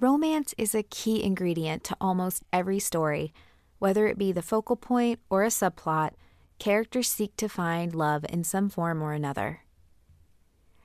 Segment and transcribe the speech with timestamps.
[0.00, 3.34] Romance is a key ingredient to almost every story.
[3.80, 6.12] Whether it be the focal point or a subplot,
[6.58, 9.60] characters seek to find love in some form or another.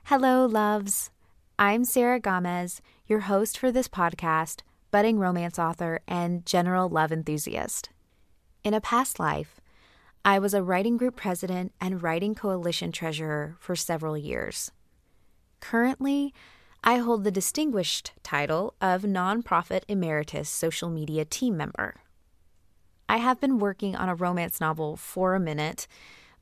[0.08, 1.12] Hello, loves.
[1.58, 7.92] I'm Sarah Gomez, your host for this podcast, budding romance author, and general love enthusiast.
[8.66, 9.62] In a past life,
[10.26, 14.72] I was a writing group president and writing coalition treasurer for several years.
[15.62, 16.34] Currently,
[16.88, 21.96] I hold the distinguished title of Nonprofit Emeritus Social Media Team Member.
[23.10, 25.88] I have been working on a romance novel for a minute,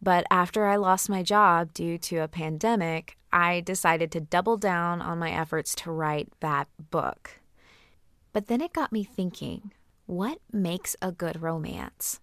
[0.02, 5.02] but after I lost my job due to a pandemic, I decided to double down
[5.02, 7.40] on my efforts to write that book.
[8.34, 9.72] But then it got me thinking
[10.08, 12.20] what makes a good romance?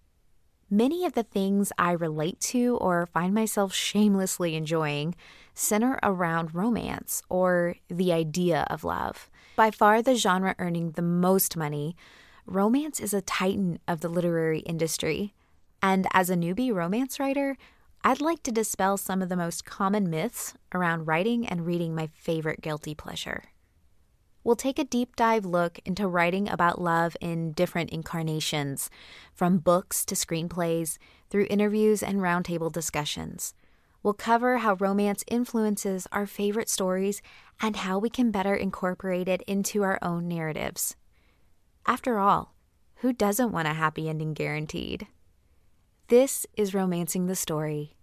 [0.73, 5.15] Many of the things I relate to or find myself shamelessly enjoying
[5.53, 9.29] center around romance or the idea of love.
[9.57, 11.97] By far the genre earning the most money,
[12.45, 15.33] romance is a titan of the literary industry.
[15.83, 17.57] And as a newbie romance writer,
[18.05, 22.07] I'd like to dispel some of the most common myths around writing and reading my
[22.07, 23.43] favorite guilty pleasure
[24.43, 28.89] we'll take a deep dive look into writing about love in different incarnations,
[29.33, 30.97] from books to screenplays,
[31.29, 33.53] through interviews and roundtable discussions.
[34.03, 37.21] We'll cover how romance influences our favorite stories
[37.61, 40.95] and how we can better incorporate it into our own narratives.
[41.85, 42.55] After all,
[42.95, 45.07] who doesn't want a happy ending guaranteed?
[46.07, 47.95] This is Romancing the Story.